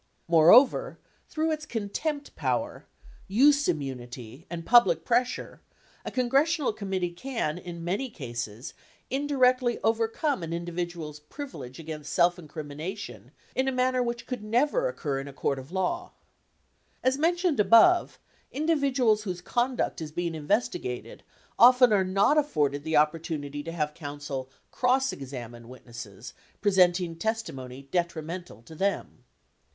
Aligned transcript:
Moreover, 0.27 0.97
through 1.29 1.51
its 1.51 1.67
contempt 1.67 2.35
power, 2.35 2.87
"use" 3.27 3.67
immunity, 3.67 4.47
and 4.49 4.65
public 4.65 5.05
pressure, 5.05 5.61
a 6.03 6.09
congressional 6.09 6.73
committee 6.73 7.11
can 7.11 7.59
in 7.59 7.83
many 7.83 8.09
cases 8.09 8.73
indirectly 9.11 9.77
overcome 9.83 10.41
an 10.41 10.53
individual's 10.53 11.19
privilege 11.19 11.77
against 11.77 12.11
self 12.11 12.39
in 12.39 12.47
crimination 12.47 13.29
in 13.53 13.67
a 13.67 13.71
manner 13.71 14.01
which 14.01 14.25
could 14.25 14.43
never 14.43 14.87
occur 14.87 15.19
in 15.19 15.27
a 15.27 15.33
court 15.33 15.59
of 15.59 15.71
law. 15.71 16.13
As 17.03 17.19
mentioned 17.19 17.59
above, 17.59 18.17
individuals 18.51 19.21
whose 19.21 19.39
conduct 19.39 20.01
is 20.01 20.11
being 20.11 20.33
investigated, 20.33 21.21
often 21.59 21.93
are 21.93 22.03
not 22.03 22.39
afforded 22.39 22.83
the 22.83 22.97
opportunity 22.97 23.61
to 23.61 23.71
have 23.71 23.93
counsel 23.93 24.49
"cross 24.71 25.13
examine" 25.13 25.69
witnesses 25.69 26.33
presenting 26.59 27.17
testimony 27.17 27.83
detrimental 27.83 28.63
to 28.63 28.73
them. 28.73 29.25